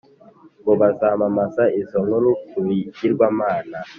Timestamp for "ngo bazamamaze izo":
0.59-1.97